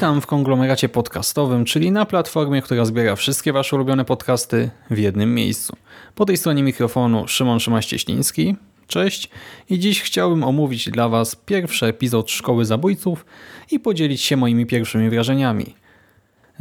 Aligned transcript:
Witam 0.00 0.20
w 0.20 0.26
konglomeracie 0.26 0.88
podcastowym, 0.88 1.64
czyli 1.64 1.92
na 1.92 2.06
platformie, 2.06 2.62
która 2.62 2.84
zbiera 2.84 3.16
wszystkie 3.16 3.52
Wasze 3.52 3.76
ulubione 3.76 4.04
podcasty 4.04 4.70
w 4.90 4.98
jednym 4.98 5.34
miejscu. 5.34 5.76
Po 6.14 6.24
tej 6.24 6.36
stronie 6.36 6.62
mikrofonu 6.62 7.28
Szymon 7.28 7.58
Szymaś-Cieśliński. 7.58 8.56
Cześć 8.86 9.30
i 9.70 9.78
dziś 9.78 10.02
chciałbym 10.02 10.44
omówić 10.44 10.90
dla 10.90 11.08
Was 11.08 11.36
pierwszy 11.36 11.86
epizod 11.86 12.30
Szkoły 12.30 12.64
Zabójców 12.64 13.26
i 13.70 13.80
podzielić 13.80 14.22
się 14.22 14.36
moimi 14.36 14.66
pierwszymi 14.66 15.10
wrażeniami. 15.10 15.74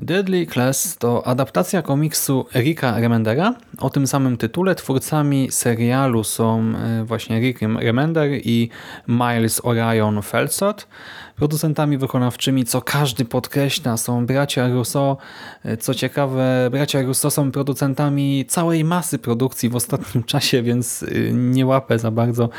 Deadly 0.01 0.47
Class 0.47 0.97
to 0.97 1.27
adaptacja 1.27 1.81
komiksu 1.81 2.45
Ricka 2.55 2.99
Remendera. 2.99 3.55
O 3.79 3.89
tym 3.89 4.07
samym 4.07 4.37
tytule 4.37 4.75
twórcami 4.75 5.51
serialu 5.51 6.23
są 6.23 6.73
e, 6.75 7.03
właśnie 7.05 7.39
Rick 7.39 7.61
Remender 7.61 8.31
i 8.43 8.69
Miles 9.07 9.61
Orion 9.65 10.21
Felsot. 10.21 10.87
Producentami 11.35 11.97
wykonawczymi, 11.97 12.65
co 12.65 12.81
każdy 12.81 13.25
podkreśla, 13.25 13.97
są 13.97 14.25
bracia 14.25 14.67
Russo. 14.67 15.17
E, 15.63 15.77
co 15.77 15.93
ciekawe, 15.93 16.69
bracia 16.71 17.01
Russo 17.01 17.31
są 17.31 17.51
producentami 17.51 18.45
całej 18.47 18.83
masy 18.83 19.19
produkcji 19.19 19.69
w 19.69 19.75
ostatnim 19.75 20.23
czasie, 20.33 20.63
więc 20.63 21.03
e, 21.03 21.33
nie 21.33 21.65
łapę 21.65 21.99
za 21.99 22.11
bardzo, 22.11 22.49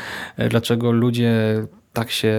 dlaczego 0.49 0.91
ludzie 0.91 1.33
tak 1.93 2.11
się 2.11 2.35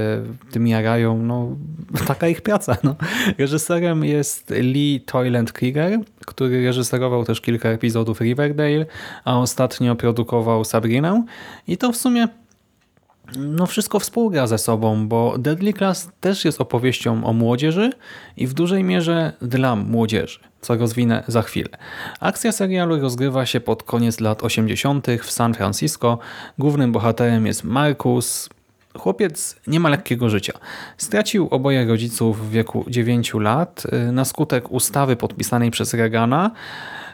tym 0.51 0.67
jarają, 0.67 1.19
no 1.19 1.57
taka 2.09 2.29
ich 2.29 2.41
praca. 2.41 2.77
No. 2.83 2.97
Reżyserem 3.39 4.05
jest 4.05 4.51
Lee 4.51 5.01
Toyland 5.07 5.53
Krieger, 5.53 6.01
który 6.27 6.65
reżyserował 6.65 7.25
też 7.25 7.41
kilka 7.41 7.69
epizodów 7.69 8.21
Riverdale, 8.21 8.87
a 9.25 9.39
ostatnio 9.39 9.97
produkował 9.97 10.65
Sabrinę 10.65 11.25
i 11.67 11.77
to 11.77 11.93
w 11.93 11.97
sumie 11.97 12.29
no 13.37 13.67
wszystko 13.67 14.01
współgra 14.01 14.47
ze 14.47 14.59
sobą, 14.59 15.09
bo 15.09 15.39
Deadly 15.39 15.73
Class 15.73 16.11
też 16.21 16.45
jest 16.45 16.61
opowieścią 16.61 17.25
o 17.25 17.33
młodzieży 17.33 17.93
i 18.37 18.47
w 18.47 18.55
dużej 18.55 18.85
mierze 18.85 19.33
dla 19.43 19.77
młodzieży, 19.77 20.39
co 20.61 20.77
rozwinę 20.77 21.25
za 21.29 21.43
chwilę. 21.43 21.69
Akcja 22.21 22.53
serialu 22.53 23.01
rozgrywa 23.01 23.47
się 23.47 23.61
pod 23.61 23.83
koniec 23.83 24.21
lat 24.21 24.43
80. 24.43 25.07
w 25.23 25.31
San 25.31 25.55
Francisco. 25.55 26.19
Głównym 26.59 26.93
bohaterem 26.93 27.47
jest 27.47 27.65
Marcus, 27.65 28.49
Chłopiec 28.99 29.57
nie 29.67 29.81
ma 29.81 29.89
lekkiego 29.89 30.31
życia. 30.31 30.53
Stracił 30.97 31.49
oboje 31.51 31.87
rodziców 31.87 32.49
w 32.49 32.51
wieku 32.51 32.85
9 32.89 33.35
lat 33.35 33.83
na 34.13 34.25
skutek 34.25 34.73
ustawy 34.73 35.17
podpisanej 35.17 35.71
przez 35.71 35.95
Reagana. 35.95 36.51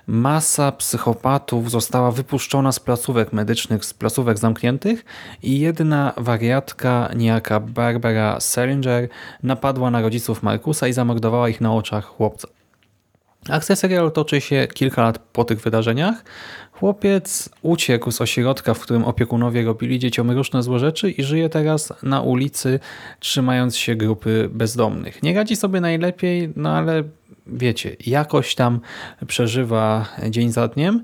Masa 0.06 0.72
psychopatów 0.72 1.70
została 1.70 2.10
wypuszczona 2.10 2.72
z 2.72 2.80
placówek 2.80 3.32
medycznych, 3.32 3.84
z 3.84 3.94
placówek 3.94 4.38
zamkniętych 4.38 5.04
i 5.42 5.60
jedna 5.60 6.12
wariatka, 6.16 7.10
niejaka 7.16 7.60
Barbara 7.60 8.40
Selinger, 8.40 9.08
napadła 9.42 9.90
na 9.90 10.00
rodziców 10.02 10.42
Markusa 10.42 10.88
i 10.88 10.92
zamordowała 10.92 11.48
ich 11.48 11.60
na 11.60 11.74
oczach 11.74 12.04
chłopca. 12.04 12.48
Akcja 13.48 13.76
serialu 13.76 14.10
toczy 14.10 14.40
się 14.40 14.68
kilka 14.74 15.02
lat 15.02 15.18
po 15.18 15.44
tych 15.44 15.60
wydarzeniach. 15.60 16.24
Chłopiec 16.72 17.48
uciekł 17.62 18.10
z 18.10 18.20
ośrodka, 18.20 18.74
w 18.74 18.80
którym 18.80 19.04
opiekunowie 19.04 19.64
robili 19.64 19.98
dzieciom 19.98 20.30
różne 20.30 20.62
złe 20.62 20.78
rzeczy 20.78 21.10
i 21.10 21.22
żyje 21.22 21.48
teraz 21.48 21.92
na 22.02 22.20
ulicy, 22.20 22.80
trzymając 23.20 23.76
się 23.76 23.96
grupy 23.96 24.48
bezdomnych. 24.52 25.22
Nie 25.22 25.34
radzi 25.34 25.56
sobie 25.56 25.80
najlepiej, 25.80 26.52
no 26.56 26.70
ale 26.70 27.02
wiecie, 27.46 27.96
jakoś 28.06 28.54
tam 28.54 28.80
przeżywa 29.26 30.06
dzień 30.30 30.52
za 30.52 30.68
dniem. 30.68 31.02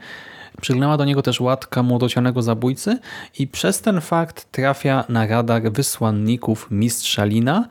Przygnęła 0.60 0.97
do 0.97 1.04
niego 1.04 1.22
też 1.22 1.41
łatka 1.41 1.82
młodocianego 1.82 2.42
zabójcy 2.42 2.98
i 3.38 3.47
przez 3.47 3.81
ten 3.81 4.00
fakt 4.00 4.53
trafia 4.53 5.04
na 5.09 5.26
radar 5.26 5.72
wysłanników 5.72 6.69
mistrza 6.70 7.25
Lina. 7.25 7.69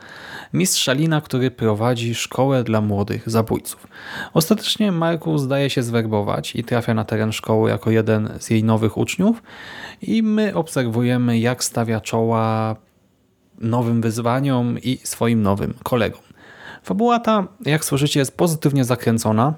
Mistrza 0.53 0.94
Lina, 0.94 1.21
który 1.21 1.51
prowadzi 1.51 2.16
szkołę 2.16 2.63
dla 2.63 2.81
młodych 2.81 3.29
zabójców. 3.29 3.88
Ostatecznie 4.33 4.91
Marku 4.91 5.38
zdaje 5.38 5.69
się 5.69 5.83
zwerbować 5.83 6.55
i 6.55 6.63
trafia 6.63 6.94
na 6.94 7.03
teren 7.05 7.31
szkoły 7.31 7.69
jako 7.69 7.91
jeden 7.91 8.29
z 8.39 8.49
jej 8.49 8.63
nowych 8.63 8.97
uczniów 8.97 9.44
i 10.01 10.23
my 10.23 10.55
obserwujemy 10.55 11.39
jak 11.39 11.63
stawia 11.63 12.01
czoła 12.01 12.75
nowym 13.59 14.01
wyzwaniom 14.01 14.77
i 14.79 15.00
swoim 15.03 15.41
nowym 15.41 15.73
kolegom. 15.83 16.21
Fabuła 16.83 17.19
ta, 17.19 17.47
jak 17.65 17.85
słyszycie, 17.85 18.19
jest 18.19 18.38
pozytywnie 18.38 18.85
zakręcona 18.85 19.53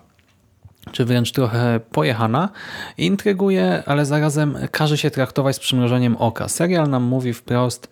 czy 0.91 1.05
wręcz 1.05 1.31
trochę 1.31 1.79
pojechana. 1.91 2.49
Intryguje, 2.97 3.83
ale 3.85 4.05
zarazem 4.05 4.57
każe 4.71 4.97
się 4.97 5.11
traktować 5.11 5.55
z 5.55 5.59
przymrożeniem 5.59 6.17
oka. 6.17 6.47
Serial 6.47 6.89
nam 6.89 7.03
mówi 7.03 7.33
wprost, 7.33 7.89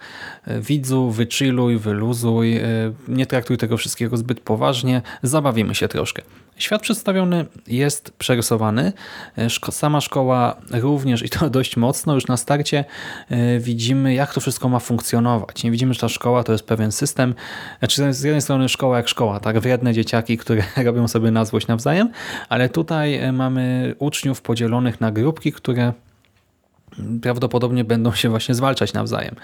e, 0.47 0.59
widzu, 0.59 1.11
wychilluj, 1.11 1.77
wyluzuj, 1.77 2.57
e, 2.57 2.63
nie 3.07 3.25
traktuj 3.25 3.57
tego 3.57 3.77
wszystkiego 3.77 4.17
zbyt 4.17 4.39
poważnie, 4.39 5.01
zabawimy 5.23 5.75
się 5.75 5.87
troszkę. 5.87 6.21
Świat 6.57 6.81
przedstawiony 6.81 7.45
jest 7.67 8.11
przerysowany. 8.11 8.93
E, 9.37 9.71
sama 9.71 10.01
szkoła 10.01 10.55
również 10.71 11.23
i 11.23 11.29
to 11.29 11.49
dość 11.59 11.77
mocno. 11.77 12.13
Już 12.13 12.27
na 12.27 12.37
starcie 12.37 12.85
widzimy, 13.59 14.13
jak 14.13 14.33
to 14.33 14.41
wszystko 14.41 14.69
ma 14.69 14.79
funkcjonować. 14.79 15.63
Nie 15.63 15.71
widzimy, 15.71 15.93
że 15.93 15.99
ta 15.99 16.09
szkoła 16.09 16.43
to 16.43 16.51
jest 16.51 16.65
pewien 16.65 16.91
system. 16.91 17.35
Znaczy 17.79 18.13
z 18.13 18.23
jednej 18.23 18.41
strony 18.41 18.69
szkoła 18.69 18.97
jak 18.97 19.07
szkoła, 19.07 19.39
tak 19.39 19.59
wredne 19.59 19.93
dzieciaki, 19.93 20.37
które 20.37 20.63
robią 20.85 21.07
sobie 21.07 21.31
na 21.31 21.45
złość 21.45 21.67
nawzajem, 21.67 22.11
ale 22.49 22.69
tutaj 22.83 23.15
e, 23.15 23.31
mamy 23.31 23.95
uczniów 23.99 24.41
podzielonych 24.41 25.01
na 25.01 25.11
grupki, 25.11 25.51
które 25.51 25.93
prawdopodobnie 27.21 27.83
będą 27.83 28.13
się 28.13 28.29
właśnie 28.29 28.55
zwalczać 28.55 28.93
nawzajem. 28.93 29.35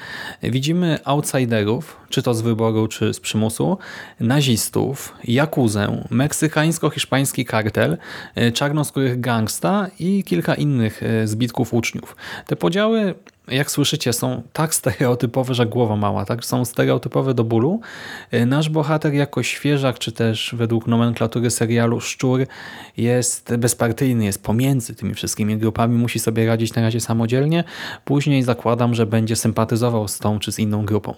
Widzimy 0.44 1.00
outsiderów, 1.05 1.97
czy 2.09 2.23
to 2.23 2.33
z 2.33 2.41
wyboru, 2.41 2.88
czy 2.88 3.13
z 3.13 3.19
przymusu, 3.19 3.77
nazistów, 4.19 5.16
jakuzę, 5.23 6.03
meksykańsko-hiszpański 6.09 7.45
kartel, 7.45 7.97
e, 8.35 8.51
czarnoskórych 8.51 9.19
gangsta 9.19 9.88
i 10.00 10.23
kilka 10.23 10.56
innych 10.56 11.03
e, 11.03 11.27
zbitków 11.27 11.73
uczniów. 11.73 12.16
Te 12.45 12.56
podziały 12.56 13.16
jak 13.52 13.72
słyszycie, 13.72 14.14
są 14.14 14.42
tak 14.54 14.76
stereotypowe, 14.76 15.54
że 15.54 15.66
głowa 15.66 15.96
mała, 15.96 16.26
tak? 16.26 16.46
Są 16.46 16.66
stereotypowe 16.66 17.34
do 17.34 17.44
bólu. 17.44 17.80
Y, 18.34 18.46
nasz 18.46 18.70
bohater 18.70 19.14
jako 19.14 19.44
świeżak, 19.44 20.00
czy 20.00 20.12
też 20.12 20.56
według 20.58 20.88
nomenklatury 20.88 21.50
serialu 21.50 22.02
Szczur 22.02 22.40
jest 22.98 23.56
bezpartyjny, 23.56 24.26
jest 24.26 24.44
pomiędzy 24.44 24.96
tymi 24.96 25.14
wszystkimi 25.14 25.58
grupami, 25.58 25.98
musi 25.98 26.20
sobie 26.20 26.48
radzić 26.48 26.74
na 26.74 26.82
razie 26.82 27.00
samodzielnie. 27.00 27.64
Później 28.06 28.44
zakładam, 28.44 28.96
że 28.96 29.06
będzie 29.06 29.36
sympatyzował 29.36 30.08
z 30.08 30.20
tą 30.20 30.40
czy 30.40 30.52
z 30.52 30.60
inną 30.60 30.86
grupą. 30.86 31.14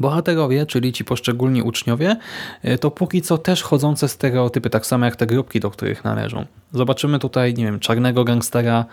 Bohaterowie, 0.00 0.66
czyli 0.66 0.92
ci 0.92 1.04
poszczególni 1.04 1.62
uczniowie, 1.62 2.16
y, 2.64 2.78
to 2.78 2.90
póki 2.90 3.22
co 3.22 3.38
też 3.38 3.62
chodzące 3.62 4.08
stereotypy, 4.08 4.70
tak 4.70 4.86
samo 4.86 5.04
jak 5.04 5.16
te 5.16 5.26
grupki, 5.26 5.60
do 5.60 5.70
których 5.70 6.04
należą. 6.04 6.46
Zobaczymy 6.72 7.18
tutaj, 7.18 7.54
nie 7.54 7.64
wiem, 7.64 7.80
czarnego 7.80 8.24
gangstera, 8.24 8.84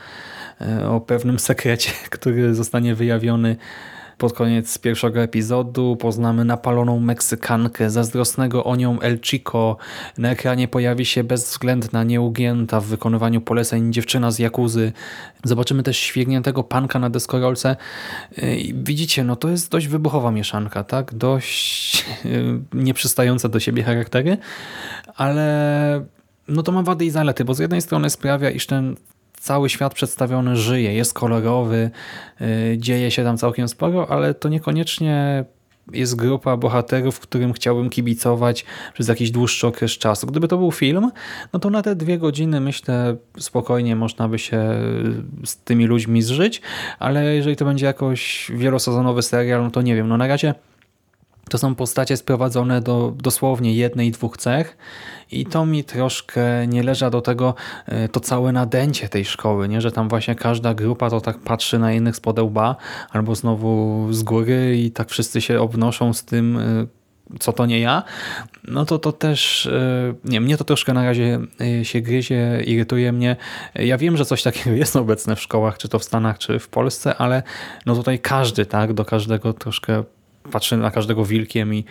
E, 0.61 0.89
o 0.89 1.01
pewnym 1.01 1.39
sekrecie, 1.49 1.91
który 2.09 2.55
zostanie 2.55 2.95
wyjawiony 2.95 3.55
pod 4.19 4.33
koniec 4.33 4.77
pierwszego 4.77 5.21
epizodu. 5.21 5.97
Poznamy 5.99 6.45
napaloną 6.45 6.99
Meksykankę, 6.99 7.89
zazdrosnego 7.89 8.63
o 8.63 8.75
nią 8.75 8.99
El 8.99 9.19
Chico. 9.21 9.77
Na 10.17 10.31
ekranie 10.31 10.67
pojawi 10.67 11.05
się 11.05 11.23
bezwzględna, 11.23 12.03
nieugięta 12.03 12.79
w 12.79 12.85
wykonywaniu 12.85 13.41
poleceń 13.41 13.93
dziewczyna 13.93 14.31
z 14.31 14.39
Jakuzy. 14.39 14.91
Zobaczymy 15.43 15.83
też 15.83 15.97
świrniętego 15.97 16.63
panka 16.63 16.99
na 16.99 17.09
deskorolce. 17.09 17.75
Widzicie, 18.73 19.23
no 19.23 19.35
to 19.35 19.49
jest 19.49 19.71
dość 19.71 19.87
wybuchowa 19.87 20.31
mieszanka, 20.31 20.83
tak? 20.83 21.13
Dość 21.13 22.05
e, 22.25 22.29
nieprzystające 22.73 23.49
do 23.49 23.59
siebie 23.59 23.83
charaktery, 23.83 24.37
ale 25.15 26.05
no 26.47 26.63
to 26.63 26.71
ma 26.71 26.83
wady 26.83 27.05
i 27.05 27.09
zalety, 27.09 27.45
bo 27.45 27.53
z 27.53 27.59
jednej 27.59 27.81
strony 27.81 28.09
sprawia, 28.09 28.49
iż 28.49 28.67
ten 28.67 28.95
cały 29.39 29.69
świat 29.69 29.93
przedstawiony 29.93 30.55
żyje, 30.55 30.93
jest 30.93 31.13
kolorowy, 31.13 31.91
y, 32.41 32.77
dzieje 32.77 33.11
się 33.11 33.23
tam 33.23 33.37
całkiem 33.37 33.67
sporo, 33.67 34.11
ale 34.11 34.33
to 34.33 34.49
niekoniecznie 34.49 35.45
jest 35.93 36.15
grupa 36.15 36.57
bohaterów, 36.57 37.19
którym 37.19 37.53
chciałbym 37.53 37.89
kibicować 37.89 38.65
przez 38.93 39.07
jakiś 39.07 39.31
dłuższy 39.31 39.67
okres 39.67 39.91
czasu. 39.91 40.27
Gdyby 40.27 40.47
to 40.47 40.57
był 40.57 40.71
film, 40.71 41.11
no 41.53 41.59
to 41.59 41.69
na 41.69 41.81
te 41.81 41.95
dwie 41.95 42.17
godziny 42.17 42.59
myślę 42.59 43.15
spokojnie 43.39 43.95
można 43.95 44.29
by 44.29 44.39
się 44.39 44.61
z 45.45 45.57
tymi 45.57 45.85
ludźmi 45.85 46.21
zżyć, 46.21 46.61
ale 46.99 47.35
jeżeli 47.35 47.55
to 47.55 47.65
będzie 47.65 47.85
jakoś 47.85 48.51
wielosezonowy 48.55 49.21
serial, 49.21 49.63
no 49.63 49.71
to 49.71 49.81
nie 49.81 49.95
wiem, 49.95 50.07
no 50.07 50.17
na 50.17 50.27
razie 50.27 50.53
to 51.49 51.57
są 51.57 51.75
postacie 51.75 52.17
sprowadzone 52.17 52.81
do 52.81 53.13
dosłownie 53.17 53.73
jednej, 53.73 54.11
dwóch 54.11 54.37
cech 54.37 54.77
i 55.31 55.45
to 55.45 55.65
mi 55.65 55.83
troszkę 55.83 56.67
nie 56.67 56.83
leża 56.83 57.09
do 57.09 57.21
tego 57.21 57.55
e, 57.85 58.09
to 58.09 58.19
całe 58.19 58.51
nadęcie 58.51 59.09
tej 59.09 59.25
szkoły, 59.25 59.69
nie? 59.69 59.81
że 59.81 59.91
tam 59.91 60.09
właśnie 60.09 60.35
każda 60.35 60.73
grupa 60.73 61.09
to 61.09 61.21
tak 61.21 61.39
patrzy 61.39 61.79
na 61.79 61.93
innych 61.93 62.15
z 62.15 62.19
podełba 62.19 62.75
albo 63.11 63.35
znowu 63.35 64.07
z 64.11 64.23
góry 64.23 64.77
i 64.77 64.91
tak 64.91 65.09
wszyscy 65.09 65.41
się 65.41 65.61
obnoszą 65.61 66.13
z 66.13 66.23
tym, 66.25 66.57
e, 66.57 66.87
co 67.39 67.53
to 67.53 67.65
nie 67.65 67.79
ja, 67.79 68.03
no 68.67 68.85
to 68.85 68.99
to 68.99 69.11
też, 69.11 69.65
e, 69.65 70.13
nie, 70.23 70.41
mnie 70.41 70.57
to 70.57 70.63
troszkę 70.63 70.93
na 70.93 71.03
razie 71.03 71.39
się 71.83 72.01
gryzie, 72.01 72.63
irytuje 72.65 73.11
mnie. 73.11 73.35
Ja 73.75 73.97
wiem, 73.97 74.17
że 74.17 74.25
coś 74.25 74.43
takiego 74.43 74.75
jest 74.75 74.95
obecne 74.95 75.35
w 75.35 75.41
szkołach, 75.41 75.77
czy 75.77 75.89
to 75.89 75.99
w 75.99 76.03
Stanach, 76.03 76.37
czy 76.37 76.59
w 76.59 76.67
Polsce, 76.67 77.15
ale 77.15 77.43
no 77.85 77.95
tutaj 77.95 78.19
każdy, 78.19 78.65
tak, 78.65 78.93
do 78.93 79.05
każdego 79.05 79.53
troszkę 79.53 80.03
patrzy 80.51 80.77
na 80.77 80.91
każdego 80.91 81.25
wilkiem 81.25 81.73
i 81.75 81.85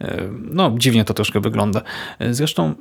e, 0.00 0.28
no 0.40 0.74
dziwnie 0.78 1.04
to 1.04 1.14
troszkę 1.14 1.40
wygląda. 1.40 1.82
E, 2.18 2.34
zresztą 2.34 2.74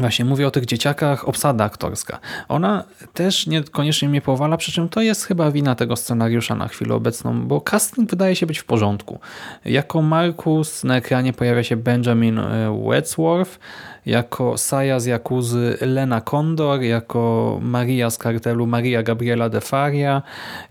Właśnie 0.00 0.24
mówię 0.24 0.46
o 0.46 0.50
tych 0.50 0.66
dzieciakach, 0.66 1.28
obsada 1.28 1.64
aktorska. 1.64 2.18
Ona 2.48 2.84
też 3.14 3.46
niekoniecznie 3.46 4.08
mnie 4.08 4.20
powala, 4.20 4.56
przy 4.56 4.72
czym 4.72 4.88
to 4.88 5.00
jest 5.00 5.24
chyba 5.24 5.50
wina 5.50 5.74
tego 5.74 5.96
scenariusza 5.96 6.54
na 6.54 6.68
chwilę 6.68 6.94
obecną, 6.94 7.42
bo 7.48 7.60
casting 7.60 8.10
wydaje 8.10 8.36
się 8.36 8.46
być 8.46 8.58
w 8.58 8.64
porządku. 8.64 9.18
Jako 9.64 10.02
Markus 10.02 10.84
na 10.84 10.96
ekranie 10.96 11.32
pojawia 11.32 11.62
się 11.62 11.76
Benjamin 11.76 12.38
e, 12.38 12.82
Wetsworth, 12.88 13.58
jako 14.06 14.58
Saja 14.58 15.00
z 15.00 15.06
Jakuzy 15.06 15.78
Lena 15.80 16.20
Condor, 16.20 16.82
jako 16.82 17.58
Maria 17.62 18.10
z 18.10 18.18
kartelu 18.18 18.66
Maria 18.66 19.02
Gabriela 19.02 19.48
de 19.48 19.60
Faria, 19.60 20.22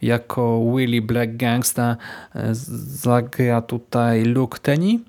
jako 0.02 0.72
Willy 0.76 1.02
Black 1.02 1.36
Gangsta 1.36 1.98
e, 2.36 2.50
zagra 2.54 3.62
tutaj 3.62 4.24
Luke 4.24 4.60
Tenney. 4.60 5.00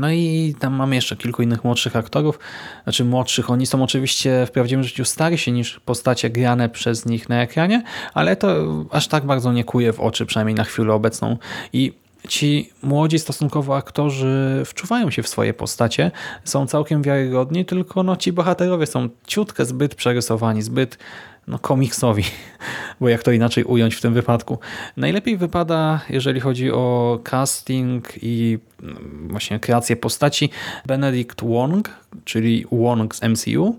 No 0.00 0.10
i 0.10 0.54
tam 0.58 0.74
mamy 0.74 0.94
jeszcze 0.94 1.16
kilku 1.16 1.42
innych 1.42 1.64
młodszych 1.64 1.96
aktorów, 1.96 2.38
znaczy 2.84 3.04
młodszych, 3.04 3.50
oni 3.50 3.66
są 3.66 3.82
oczywiście 3.82 4.46
w 4.46 4.50
prawdziwym 4.50 4.84
życiu 4.84 5.04
starsi 5.04 5.52
niż 5.52 5.80
postacie 5.80 6.30
grane 6.30 6.68
przez 6.68 7.06
nich 7.06 7.28
na 7.28 7.42
ekranie, 7.42 7.82
ale 8.14 8.36
to 8.36 8.66
aż 8.90 9.08
tak 9.08 9.26
bardzo 9.26 9.52
nie 9.52 9.64
kuje 9.64 9.92
w 9.92 10.00
oczy, 10.00 10.26
przynajmniej 10.26 10.54
na 10.54 10.64
chwilę 10.64 10.94
obecną. 10.94 11.36
I 11.72 11.92
ci 12.28 12.72
młodzi 12.82 13.18
stosunkowo 13.18 13.76
aktorzy 13.76 14.62
wczuwają 14.66 15.10
się 15.10 15.22
w 15.22 15.28
swoje 15.28 15.54
postacie, 15.54 16.10
są 16.44 16.66
całkiem 16.66 17.02
wiarygodni, 17.02 17.64
tylko 17.64 18.02
no, 18.02 18.16
ci 18.16 18.32
bohaterowie 18.32 18.86
są 18.86 19.08
ciutkę 19.26 19.64
zbyt 19.64 19.94
przerysowani, 19.94 20.62
zbyt 20.62 20.98
no, 21.46 21.58
komiksowi, 21.58 22.24
bo 23.00 23.08
jak 23.08 23.22
to 23.22 23.32
inaczej 23.32 23.64
ująć 23.64 23.94
w 23.94 24.00
tym 24.00 24.14
wypadku. 24.14 24.58
Najlepiej 24.96 25.36
wypada, 25.36 26.00
jeżeli 26.10 26.40
chodzi 26.40 26.72
o 26.72 27.18
casting 27.24 28.12
i 28.22 28.58
mm, 28.82 29.28
właśnie 29.30 29.60
kreację 29.60 29.96
postaci, 29.96 30.50
Benedict 30.86 31.44
Wong, 31.44 31.90
czyli 32.24 32.66
Wong 32.72 33.14
z 33.14 33.22
MCU. 33.22 33.78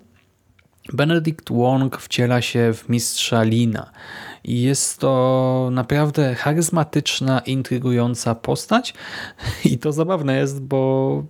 Benedict 0.94 1.52
Wong 1.52 1.98
wciela 1.98 2.42
się 2.42 2.74
w 2.74 2.90
mistrza 2.90 3.44
Lina 3.44 3.92
i 4.44 4.62
jest 4.62 5.00
to 5.00 5.70
naprawdę 5.72 6.36
charyzmatyczna, 6.36 7.40
intrygująca 7.40 8.36
postać 8.36 8.94
i 9.66 9.78
to 9.78 9.92
zabawne 9.92 10.38
jest, 10.38 10.62
bo 10.62 11.24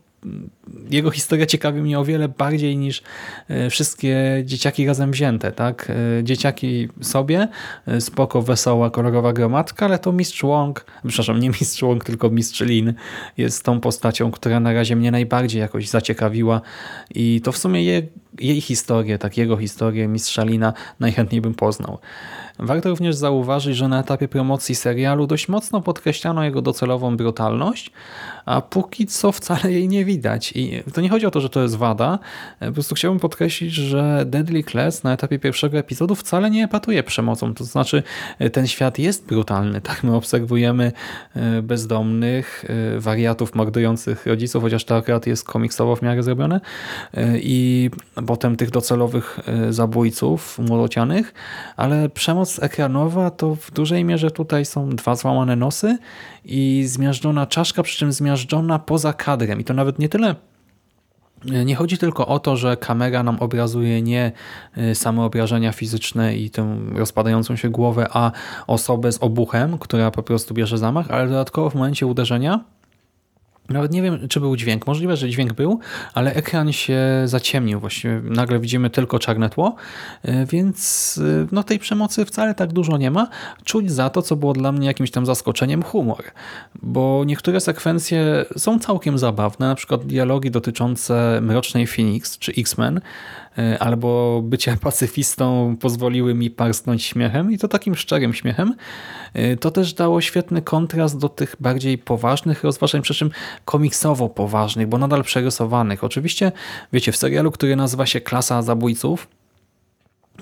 jego 0.90 1.12
historia 1.12 1.46
ciekawi 1.46 1.82
mnie 1.82 2.00
o 2.00 2.06
wiele 2.06 2.30
bardziej 2.30 2.78
niż 2.78 3.04
e, 3.48 3.70
wszystkie 3.70 4.44
dzieciaki 4.46 4.88
razem 4.88 5.12
wzięte. 5.12 5.52
tak? 5.52 5.92
E, 6.20 6.24
dzieciaki 6.24 6.88
sobie, 7.02 7.48
e, 7.88 8.02
spoko, 8.02 8.42
wesoła, 8.42 8.90
kolorowa 8.90 9.34
gromadka, 9.34 9.86
ale 9.86 10.00
to 10.00 10.12
Mistrz 10.12 10.42
Wong, 10.42 10.86
przepraszam, 11.08 11.40
nie 11.40 11.50
Mistrz 11.50 11.82
Wong, 11.82 12.04
tylko 12.04 12.30
Mistrz 12.30 12.62
Lin 12.62 12.94
jest 13.38 13.64
tą 13.64 13.80
postacią, 13.80 14.32
która 14.32 14.60
na 14.60 14.74
razie 14.74 14.96
mnie 14.96 15.12
najbardziej 15.12 15.62
jakoś 15.62 15.88
zaciekawiła 15.88 16.62
i 17.16 17.42
to 17.44 17.52
w 17.52 17.58
sumie 17.58 17.84
je, 17.84 18.02
jej 18.40 18.62
historię, 18.62 19.18
tak 19.18 19.38
jego 19.38 19.58
historię 19.58 20.08
Mistrza 20.08 20.44
Lina 20.44 20.74
najchętniej 21.00 21.42
bym 21.42 21.54
poznał. 21.54 22.00
Warto 22.60 22.90
również 22.90 23.16
zauważyć, 23.16 23.78
że 23.78 23.88
na 23.88 24.00
etapie 24.00 24.28
promocji 24.28 24.76
serialu 24.76 25.28
dość 25.28 25.48
mocno 25.48 25.82
podkreślano 25.82 26.44
jego 26.44 26.62
docelową 26.62 27.18
brutalność, 27.18 27.92
a 28.46 28.62
póki 28.62 29.08
co 29.08 29.32
wcale 29.32 29.72
jej 29.72 29.88
nie 29.88 30.06
widać. 30.06 30.54
I 30.56 30.84
to 30.94 31.02
nie 31.02 31.10
chodzi 31.10 31.26
o 31.26 31.32
to, 31.32 31.42
że 31.42 31.50
to 31.50 31.62
jest 31.62 31.76
wada, 31.76 32.20
po 32.60 32.72
prostu 32.72 32.96
chciałbym 32.96 33.20
podkreślić, 33.20 33.74
że 33.74 34.24
Deadly 34.26 34.64
Class 34.64 35.04
na 35.04 35.14
etapie 35.14 35.40
pierwszego 35.40 35.78
epizodu 35.78 36.16
wcale 36.16 36.50
nie 36.50 36.64
epatuje 36.64 37.04
przemocą. 37.04 37.54
To 37.54 37.64
znaczy 37.64 38.04
ten 38.52 38.68
świat 38.68 39.00
jest 39.00 39.26
brutalny. 39.28 39.82
Tak, 39.90 40.04
my 40.04 40.16
obserwujemy 40.16 40.92
e, 41.36 41.62
bezdomnych, 41.62 42.66
e, 42.96 43.00
wariatów 43.00 43.56
mordujących 43.56 44.26
rodziców, 44.26 44.64
chociaż 44.64 44.86
to 44.86 44.96
akurat 44.96 45.28
jest 45.28 45.44
komiksowo 45.44 45.96
w 45.96 46.02
miarę 46.02 46.24
zrobione 46.24 46.62
e, 47.14 47.40
i 47.40 47.90
potem 48.28 48.56
tych 48.56 48.70
docelowych 48.70 49.40
zabójców 49.70 50.60
młodocianych, 50.60 51.34
ale 51.78 52.10
przemoc 52.10 52.49
ekranowa 52.62 53.32
to 53.32 53.56
w 53.56 53.72
dużej 53.72 54.06
mierze 54.06 54.32
tutaj 54.32 54.66
są 54.66 54.90
dwa 54.90 55.16
złamane 55.16 55.56
nosy 55.56 55.98
i 56.46 56.84
zmiażdżona 56.88 57.46
czaszka, 57.48 57.84
przy 57.84 57.98
czym 57.98 58.12
zmiażdżona 58.12 58.80
poza 58.80 59.14
kadrem. 59.14 59.60
I 59.60 59.64
to 59.64 59.74
nawet 59.74 60.00
nie 60.00 60.10
tyle 60.10 60.36
nie 61.66 61.76
chodzi 61.76 61.98
tylko 61.98 62.28
o 62.28 62.40
to, 62.40 62.58
że 62.58 62.78
kamera 62.78 63.24
nam 63.24 63.38
obrazuje 63.40 64.02
nie 64.02 64.32
y, 64.78 64.96
same 64.96 65.24
obrażenia 65.24 65.72
fizyczne 65.72 66.36
i 66.36 66.50
tę 66.50 66.78
rozpadającą 66.96 67.56
się 67.56 67.70
głowę, 67.70 68.08
a 68.14 68.32
osobę 68.68 69.12
z 69.12 69.24
obuchem, 69.24 69.78
która 69.78 70.12
po 70.12 70.24
prostu 70.24 70.54
bierze 70.54 70.78
zamach, 70.78 71.12
ale 71.12 71.28
dodatkowo 71.28 71.70
w 71.70 71.76
momencie 71.76 72.08
uderzenia 72.08 72.64
nawet 73.70 73.92
nie 73.92 74.02
wiem, 74.02 74.28
czy 74.28 74.40
był 74.40 74.56
dźwięk. 74.56 74.88
Możliwe, 74.88 75.18
że 75.18 75.30
dźwięk 75.30 75.54
był, 75.54 75.80
ale 76.14 76.34
ekran 76.34 76.74
się 76.74 77.00
zaciemnił. 77.26 77.80
Właściwie 77.80 78.22
nagle 78.24 78.60
widzimy 78.60 78.90
tylko 78.90 79.20
czarne 79.20 79.50
tło, 79.50 79.76
e, 80.24 80.46
więc 80.46 81.20
e, 81.44 81.48
no, 81.52 81.64
tej 81.64 81.80
przemocy 81.80 82.26
wcale 82.26 82.56
tak 82.56 82.74
dużo 82.74 82.98
nie 82.98 83.12
ma. 83.12 83.28
Czuć 83.64 83.92
za 83.92 84.10
to, 84.10 84.22
co 84.22 84.36
było 84.36 84.54
dla 84.54 84.72
mnie 84.72 84.88
jakimś 84.88 85.12
tam 85.12 85.26
zaskoczeniem, 85.26 85.84
humor. 85.84 86.24
Bo 86.82 87.24
niektóre 87.26 87.60
sekwencje 87.60 88.46
są 88.58 88.80
całkiem 88.80 89.18
zabawne, 89.18 89.68
na 89.68 89.76
przykład 89.76 90.06
dialogi 90.06 90.52
dotyczące 90.52 91.40
Mrocznej 91.42 91.88
Phoenix 91.88 92.38
czy 92.38 92.52
X-Men, 92.58 93.02
albo 93.80 94.42
bycie 94.44 94.78
pacyfistą 94.82 95.76
pozwoliły 95.80 96.34
mi 96.34 96.50
parsknąć 96.50 97.04
śmiechem 97.04 97.52
i 97.52 97.58
to 97.58 97.68
takim 97.68 97.96
szczerym 97.96 98.34
śmiechem. 98.34 98.76
E, 99.34 99.58
to 99.58 99.72
też 99.72 99.94
dało 99.94 100.22
świetny 100.22 100.62
kontrast 100.62 101.18
do 101.18 101.30
tych 101.30 101.56
bardziej 101.60 101.98
poważnych 101.98 102.64
rozważań, 102.64 103.02
przy 103.02 103.14
czym 103.14 103.32
komiksowo 103.66 104.30
poważnych, 104.30 104.88
bo 104.88 104.98
nadal 104.98 105.24
przerysowanych. 105.24 106.04
Oczywiście, 106.04 106.52
wiecie, 106.94 107.12
w 107.12 107.18
serialu, 107.18 107.52
który 107.52 107.76
nazywa 107.76 108.06
się 108.06 108.22
Klasa 108.22 108.62
Zabójców, 108.62 109.28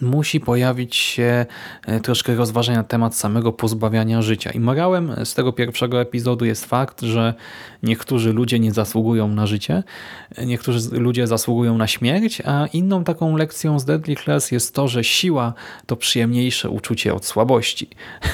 musi 0.02 0.40
pojawić 0.40 0.96
się 0.96 1.46
e, 1.86 2.00
troszkę 2.00 2.36
rozważań 2.36 2.76
na 2.76 2.84
temat 2.84 3.16
samego 3.16 3.54
pozbawiania 3.54 4.22
życia. 4.22 4.52
I 4.52 4.60
morałem 4.60 5.26
z 5.26 5.34
tego 5.34 5.54
pierwszego 5.54 6.02
epizodu 6.02 6.46
jest 6.46 6.66
fakt, 6.66 7.02
że 7.02 7.34
niektórzy 7.84 8.34
ludzie 8.34 8.60
nie 8.60 8.74
zasługują 8.74 9.28
na 9.28 9.48
życie, 9.48 9.84
niektórzy 10.46 11.00
ludzie 11.00 11.28
zasługują 11.28 11.78
na 11.78 11.88
śmierć, 11.88 12.42
a 12.46 12.68
inną 12.74 13.04
taką 13.04 13.38
lekcją 13.38 13.80
z 13.80 13.86
Deadly 13.86 14.16
Class 14.16 14.52
jest 14.52 14.76
to, 14.76 14.88
że 14.88 15.04
siła 15.04 15.54
to 15.86 15.96
przyjemniejsze 15.96 16.70
uczucie 16.70 17.14
od 17.14 17.26
słabości. 17.26 17.90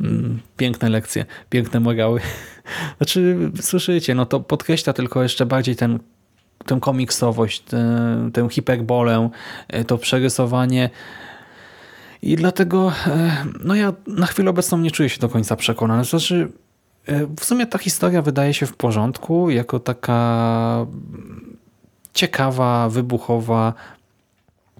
Mm, 0.00 0.40
piękne 0.56 0.88
lekcje, 0.88 1.24
piękne 1.50 1.80
morały. 1.80 2.20
Znaczy, 2.96 3.50
słyszycie, 3.60 4.14
no 4.14 4.26
to 4.26 4.40
podkreśla 4.40 4.92
tylko 4.92 5.22
jeszcze 5.22 5.46
bardziej 5.46 5.76
ten 5.76 5.98
tę 6.66 6.78
komiksowość, 6.80 7.60
tę, 7.60 8.30
tę 8.32 8.48
hiperbolę, 8.50 9.30
e, 9.68 9.84
to 9.84 9.98
przerysowanie. 9.98 10.90
I 12.22 12.36
dlatego 12.36 12.92
e, 13.06 13.44
no 13.64 13.74
ja 13.74 13.92
na 14.06 14.26
chwilę 14.26 14.50
obecną 14.50 14.78
nie 14.78 14.90
czuję 14.90 15.08
się 15.08 15.20
do 15.20 15.28
końca 15.28 15.56
przekonany. 15.56 16.04
Znaczy, 16.04 16.52
e, 17.06 17.26
w 17.40 17.44
sumie 17.44 17.66
ta 17.66 17.78
historia 17.78 18.22
wydaje 18.22 18.54
się 18.54 18.66
w 18.66 18.76
porządku, 18.76 19.50
jako 19.50 19.80
taka 19.80 20.86
ciekawa, 22.14 22.88
wybuchowa, 22.88 23.74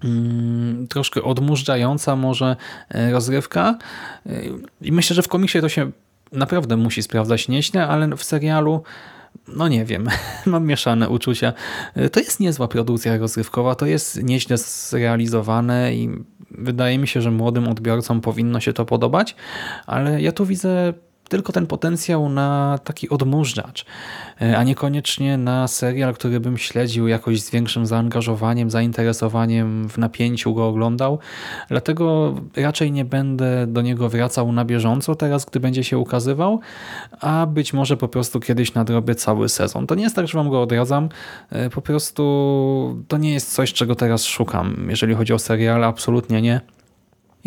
mm, 0.03 0.87
troszkę 0.87 1.23
odmurzająca 1.23 2.15
może 2.15 2.55
rozrywka. 3.11 3.77
I 4.81 4.91
myślę, 4.91 5.15
że 5.15 5.21
w 5.21 5.27
komiksie 5.27 5.61
to 5.61 5.69
się 5.69 5.91
naprawdę 6.31 6.77
musi 6.77 7.03
sprawdzać 7.03 7.47
nieźle, 7.47 7.87
ale 7.87 8.15
w 8.15 8.23
serialu 8.23 8.83
no 9.47 9.67
nie 9.67 9.85
wiem, 9.85 10.09
mam 10.45 10.65
mieszane 10.65 11.09
uczucia. 11.09 11.53
To 12.11 12.19
jest 12.19 12.39
niezła 12.39 12.67
produkcja 12.67 13.17
rozrywkowa, 13.17 13.75
to 13.75 13.85
jest 13.85 14.23
nieźle 14.23 14.57
zrealizowane 14.57 15.95
i 15.95 16.09
wydaje 16.51 16.97
mi 16.97 17.07
się, 17.07 17.21
że 17.21 17.31
młodym 17.31 17.67
odbiorcom 17.67 18.21
powinno 18.21 18.59
się 18.59 18.73
to 18.73 18.85
podobać, 18.85 19.35
ale 19.85 20.21
ja 20.21 20.31
tu 20.31 20.45
widzę 20.45 20.93
tylko 21.29 21.53
ten 21.53 21.67
potencjał 21.67 22.29
na 22.29 22.79
taki 22.83 23.09
odmurzacz, 23.09 23.85
e, 24.41 24.57
a 24.57 24.63
niekoniecznie 24.63 25.37
na 25.37 25.67
serial, 25.67 26.13
który 26.13 26.39
bym 26.39 26.57
śledził 26.57 27.07
jakoś 27.07 27.41
z 27.41 27.51
większym 27.51 27.85
zaangażowaniem, 27.85 28.71
zainteresowaniem, 28.71 29.89
w 29.89 29.97
napięciu 29.97 30.53
go 30.53 30.67
oglądał. 30.67 31.19
Dlatego 31.69 32.35
raczej 32.55 32.91
nie 32.91 33.05
będę 33.05 33.67
do 33.67 33.81
niego 33.81 34.09
wracał 34.09 34.51
na 34.51 34.65
bieżąco 34.65 35.15
teraz, 35.15 35.45
gdy 35.45 35.59
będzie 35.59 35.83
się 35.83 35.97
ukazywał, 35.97 36.59
a 37.21 37.45
być 37.45 37.73
może 37.73 37.97
po 37.97 38.07
prostu 38.07 38.39
kiedyś 38.39 38.73
nadrobię 38.73 39.15
cały 39.15 39.49
sezon. 39.49 39.87
To 39.87 39.95
nie 39.95 40.03
jest 40.03 40.15
tak, 40.15 40.27
że 40.27 40.37
wam 40.37 40.49
go 40.49 40.61
odradzam, 40.61 41.09
e, 41.49 41.69
po 41.69 41.81
prostu 41.81 43.03
to 43.07 43.17
nie 43.17 43.33
jest 43.33 43.53
coś, 43.53 43.73
czego 43.73 43.95
teraz 43.95 44.23
szukam. 44.23 44.87
Jeżeli 44.89 45.15
chodzi 45.15 45.33
o 45.33 45.39
serial, 45.39 45.83
absolutnie 45.83 46.41
nie. 46.41 46.76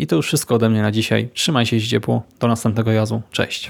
I 0.01 0.07
to 0.07 0.15
już 0.15 0.27
wszystko 0.27 0.55
ode 0.55 0.69
mnie 0.69 0.81
na 0.81 0.91
dzisiaj. 0.91 1.29
Trzymaj 1.33 1.65
się 1.65 1.81
ciepło. 1.81 2.23
Do 2.39 2.47
następnego 2.47 2.93
razu. 2.93 3.21
Cześć. 3.31 3.69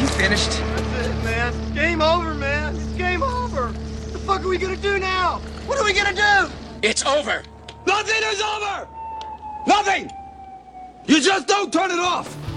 You 0.00 0.08
finished? 0.08 0.50
That's 0.50 1.06
it, 1.06 1.24
man. 1.24 1.52
Game 1.74 2.04
over, 2.04 2.34
man. 2.34 2.74
It's 2.76 2.98
game 2.98 3.22
over. 3.22 3.62
What 3.62 4.12
the 4.12 4.18
fuck 4.18 4.40
are 4.40 4.48
we 4.48 4.58
gonna 4.58 4.76
do 4.76 4.98
now? 4.98 5.40
What 5.66 5.78
are 5.80 5.84
we 5.84 5.92
gonna 5.92 6.14
do? 6.14 6.50
It's 6.82 7.06
over. 7.06 7.42
Nothing 7.86 8.22
is 8.32 8.42
over! 8.42 8.88
Nothing! 9.66 10.10
You 11.06 11.20
just 11.20 11.46
don't 11.46 11.72
turn 11.72 11.90
it 11.90 11.98
off! 11.98 12.47